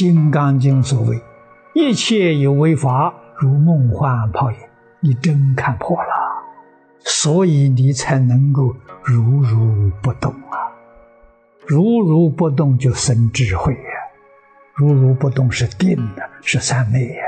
[0.00, 1.20] 金刚经》所谓
[1.76, 4.56] ：“一切有为法，如梦幻泡影。”
[5.00, 6.08] 你真看破了，
[7.00, 8.74] 所以你才能够
[9.04, 10.56] 如如不动啊！
[11.66, 13.90] 如如不动就生智慧呀，
[14.74, 17.22] 如如不动是定的，是三昧呀。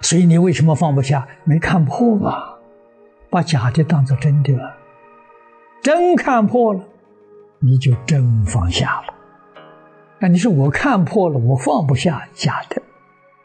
[0.00, 1.26] 所以你为什么放不下？
[1.42, 2.54] 没看破嘛，
[3.30, 4.76] 把假的当做真的了。
[5.82, 6.80] 真看破了，
[7.58, 9.17] 你就真放下了。
[10.20, 12.82] 那你说我看破了，我放不下假的，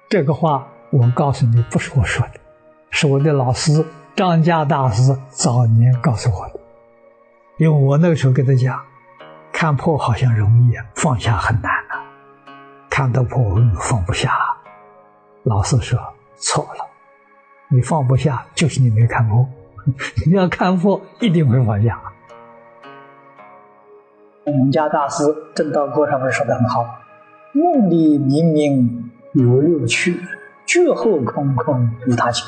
[0.09, 2.40] 这个话我告诉你，不是我说的。
[2.90, 6.59] 是我的老师张家大师早年告诉我的，
[7.58, 8.84] 因为我那个时候跟他讲，
[9.52, 12.02] 看破好像容易啊，放下很难啊，
[12.90, 14.36] 看得破放不下。
[15.44, 16.00] 老师说
[16.38, 16.88] 错了，
[17.67, 19.48] 你放不下就是你没看破，
[20.26, 22.00] 你要看破一定会放下。
[24.45, 25.23] 永嘉大师
[25.55, 26.86] 正道歌上面说的很好
[27.53, 30.19] ：“梦里明明有六趣，
[30.66, 32.45] 觉后空空无他情。”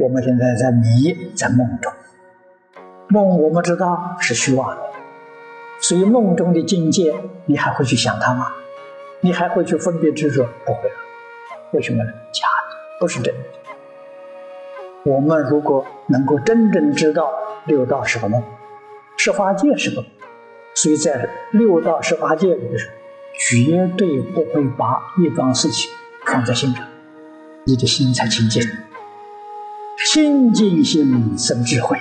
[0.00, 1.92] 我们现在在迷，在梦中。
[3.08, 4.82] 梦我们知道是虚妄的，
[5.78, 8.46] 所以梦中的境界，你还会去想它吗？
[9.20, 10.48] 你还会去分别执着？
[10.64, 10.94] 不会了。
[11.72, 12.10] 为什么呢？
[12.32, 13.40] 假的，不是真的。
[15.04, 17.30] 我们如果能够真正知道
[17.66, 18.42] 六道是个梦，
[19.18, 20.10] 十法界是个梦，
[20.74, 22.74] 所以在六到十八界里头，
[23.38, 25.90] 绝对不会把一桩事情
[26.26, 26.86] 放在心上，
[27.64, 28.62] 你的心才清净。
[30.04, 32.00] 清净心生智慧，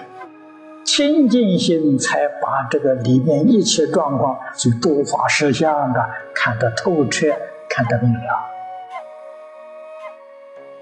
[0.84, 7.28] 清净心才把这个里面一切状况，是诸法实相的看得透彻，
[7.70, 8.48] 看得明了。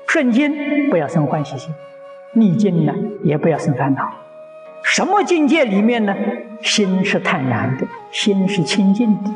[0.07, 1.73] 顺境不要生欢喜心，
[2.33, 4.28] 逆境呢也不要生烦恼。
[4.91, 6.15] 什么境界里面呢？
[6.63, 9.29] 心是坦然的，心是清净的，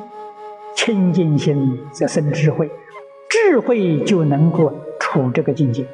[0.75, 2.71] 清净心则生智慧，
[3.29, 5.85] 智慧就能够处这个境界。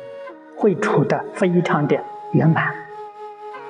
[0.56, 1.98] 会处得非常的
[2.32, 2.74] 圆满，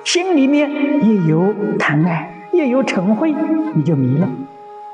[0.04, 0.70] 心里面
[1.04, 3.34] 也有贪爱，也有嗔恚，
[3.74, 4.28] 你就迷了。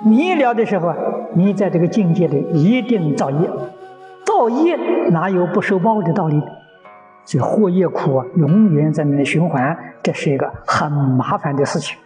[0.03, 0.97] 迷了的时候啊，
[1.35, 3.51] 你在这个境界里一定造业，
[4.25, 4.77] 造业
[5.11, 6.41] 哪有不受报的道理？
[7.27, 11.99] 所以祸业苦啊，永远在那里循环，这是一个很麻烦的事情，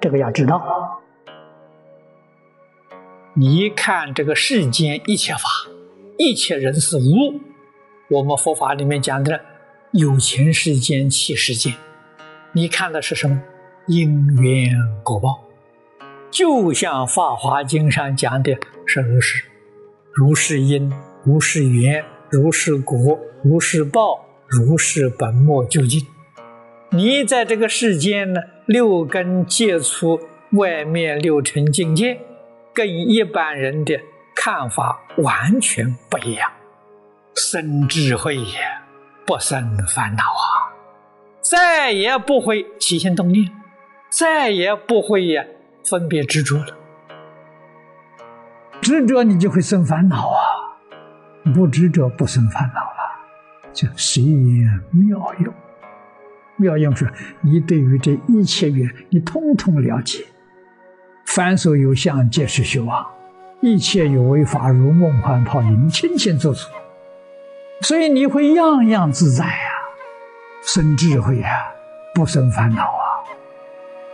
[0.00, 0.62] 这个要知道。
[3.34, 5.40] 你看这个世间一切法，
[6.18, 7.40] 一切人事物。
[8.10, 9.40] 我们佛法里面讲的
[9.92, 11.72] 有情世间、气世间，
[12.52, 13.40] 你看的是什么？
[13.86, 15.40] 因缘果报，
[16.30, 19.44] 就像《法华经》上讲的是如是，
[20.12, 20.92] 如是因，
[21.24, 26.04] 如是缘，如是果，如是报，如是本末究竟。
[26.90, 30.20] 你在这个世间呢，六根接触
[30.52, 32.20] 外面六尘境界，
[32.74, 34.00] 跟一般人的
[34.34, 36.50] 看法完全不一样。
[37.36, 38.58] 生智慧也，
[39.24, 40.74] 不生烦恼啊！
[41.40, 43.48] 再也不会起心动念，
[44.10, 45.44] 再也不会呀
[45.84, 46.76] 分别执着了。
[48.80, 50.40] 执着你就会生烦恼啊，
[51.54, 52.99] 不执着不生烦恼了，
[53.72, 55.54] 叫随缘妙用。
[56.56, 57.10] 妙用是，
[57.40, 60.24] 你对于这一切缘，你通通了解。
[61.24, 63.02] 凡所有相，皆是虚妄；
[63.62, 66.68] 一切有为法，如梦幻泡影，清清楚楚。
[67.80, 69.68] 所以你会样样自在啊，
[70.62, 71.50] 生智慧啊，
[72.14, 73.08] 不生烦恼啊。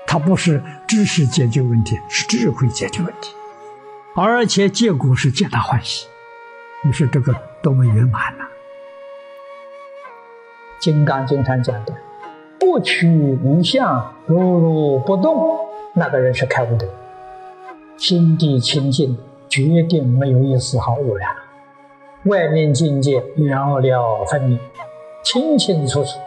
[0.07, 3.35] 它不是知识解决问题，是智慧解决问题，
[4.15, 6.07] 而且结果是皆大欢喜。
[6.85, 8.45] 你说这个多么圆满呐！
[10.87, 11.93] 《金刚经》上讲的
[12.61, 13.09] “不取
[13.43, 15.59] 无相，如如不动”，
[15.95, 16.87] 那个人是开悟的，
[17.97, 21.29] 心地清净，决定没有一丝毫污染。
[22.27, 24.61] 外面境界了了分明，
[25.25, 26.21] 清清楚楚，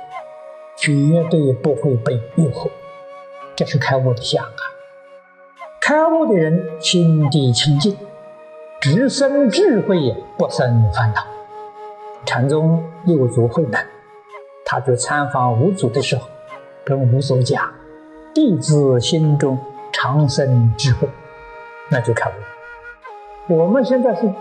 [0.76, 2.70] 绝对不会被诱惑。
[3.56, 4.62] 这是开悟的相啊！
[5.80, 7.96] 开悟的人心地清净，
[8.82, 11.26] 只生智慧，不生烦恼。
[12.26, 13.82] 禅宗六祖慧能，
[14.71, 16.27] 他去参访五祖的时候，
[16.86, 17.74] 跟五祖讲
[18.36, 19.57] ：“弟子心中
[19.92, 21.10] 常生智慧。”
[21.89, 23.56] 那就开悟。
[23.56, 24.31] 我们现在是。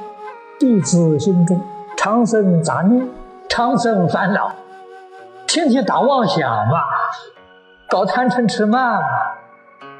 [0.58, 1.58] 弟子心中
[1.96, 3.08] 常生杂念，
[3.48, 4.52] 常生烦恼，
[5.46, 6.82] 天天打妄想嘛，
[7.88, 9.00] 搞贪嗔痴慢，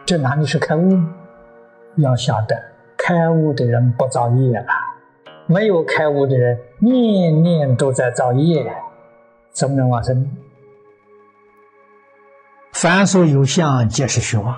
[0.04, 0.98] 这哪里是开悟？
[1.94, 2.60] 要晓得，
[2.96, 4.66] 开悟的人不造业了，
[5.46, 8.74] 没有开悟的人，念念都在造业，
[9.52, 10.30] 怎么能往生？
[12.72, 14.56] 凡所有相，皆是虚妄；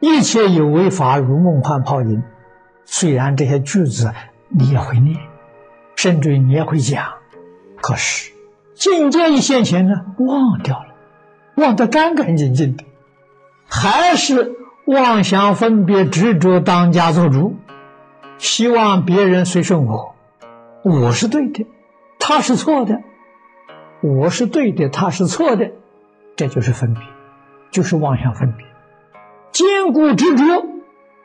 [0.00, 2.22] 一切有为法，如梦幻泡影。
[2.84, 4.12] 虽然这些句子。
[4.50, 5.14] 你也会念，
[5.94, 7.04] 甚至你也会讲，
[7.82, 8.32] 可是
[8.74, 10.94] 境界一现前呢，忘掉了，
[11.56, 12.82] 忘得干干净净的，
[13.68, 14.54] 还是
[14.86, 17.56] 妄想分别执着当家做主，
[18.38, 20.14] 希望别人随顺我，
[20.82, 21.66] 我是对的，
[22.18, 23.02] 他是错的，
[24.00, 25.70] 我是对的，他是错的，
[26.36, 27.02] 这就是分别，
[27.70, 28.64] 就是妄想分别，
[29.50, 30.64] 坚固执着，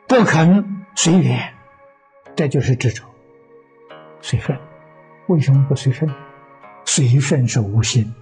[0.08, 1.54] 不肯随缘，
[2.34, 3.04] 这就是执着。
[4.20, 4.58] 随顺，
[5.28, 6.10] 为什么不随顺？
[6.84, 8.12] 随顺是无心，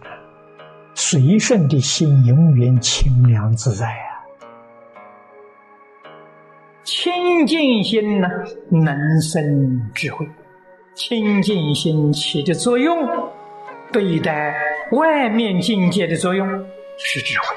[0.94, 4.12] 随顺的心永远清凉自在啊！
[6.84, 8.28] 清净心呢，
[8.70, 10.28] 能生智慧。
[10.94, 13.21] 清净心起的作用，
[13.92, 14.54] 对待
[14.92, 16.48] 外面境界的作用
[16.98, 17.56] 是智慧。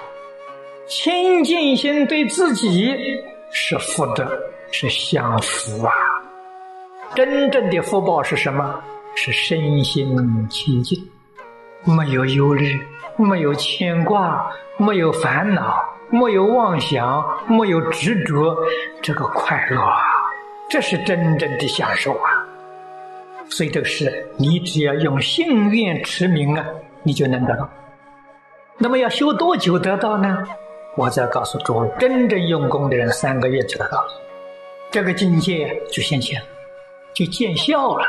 [0.88, 2.96] 清净心对自己
[3.52, 4.30] 是福德，
[4.72, 5.92] 是享福啊！
[7.16, 8.84] 真正的福报是什么？
[9.16, 10.16] 是身心
[10.50, 11.10] 清净，
[11.86, 12.86] 没有忧虑，
[13.16, 18.58] 没有牵挂，没有烦恼，没有妄想，没有执着，
[19.02, 20.02] 这个快乐啊，
[20.70, 22.35] 这是真正的享受啊！
[23.50, 26.66] 所以这个事，你只要用信愿持名啊，
[27.04, 27.70] 你就能得到。
[28.78, 30.44] 那么要修多久得到呢？
[30.98, 34.08] 我再告诉诸位，真正用功的人，三个月就得到了，
[34.92, 36.42] 这个境界就现前。
[37.14, 38.06] 就见效了。